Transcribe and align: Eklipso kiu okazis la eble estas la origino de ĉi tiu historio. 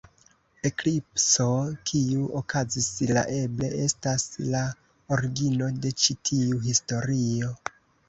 Eklipso 0.69 1.45
kiu 1.89 2.23
okazis 2.39 2.89
la 3.11 3.25
eble 3.37 3.71
estas 3.85 4.27
la 4.57 4.65
origino 5.19 5.73
de 5.87 5.97
ĉi 6.03 6.21
tiu 6.35 6.63
historio. 6.69 7.57